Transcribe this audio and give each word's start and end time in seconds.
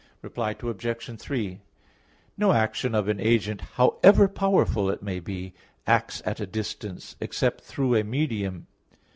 Reply 0.23 0.55
Obj. 0.59 1.15
3: 1.19 1.61
No 2.35 2.53
action 2.53 2.95
of 2.95 3.07
an 3.07 3.19
agent, 3.19 3.61
however 3.75 4.27
powerful 4.27 4.89
it 4.89 5.03
may 5.03 5.19
be, 5.19 5.53
acts 5.85 6.23
at 6.25 6.39
a 6.39 6.47
distance, 6.47 7.15
except 7.21 7.61
through 7.63 7.93
a 7.93 8.03
medium. 8.03 8.65